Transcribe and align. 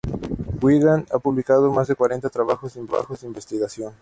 Wiegand 0.59 1.05
ha 1.11 1.19
publicado 1.19 1.71
más 1.71 1.87
de 1.87 1.93
cuarenta 1.95 2.27
trabajos 2.31 2.73
de 2.73 2.81
investigación. 3.27 3.93